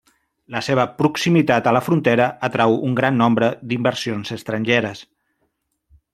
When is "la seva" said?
0.53-0.85